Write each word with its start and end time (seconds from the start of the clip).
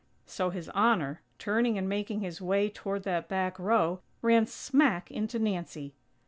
_So 0.25 0.49
His 0.49 0.67
Honor, 0.69 1.21
turning 1.37 1.77
and 1.77 1.87
making 1.87 2.21
his 2.21 2.41
way 2.41 2.69
toward 2.71 3.03
that 3.03 3.27
back 3.29 3.59
row, 3.59 3.99
ran 4.23 4.47
smack 4.47 5.11
into 5.11 5.37
Nancy. 5.37 5.93